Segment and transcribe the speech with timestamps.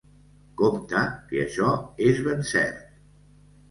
[0.61, 1.77] Compta que això
[2.09, 2.85] és ben cert.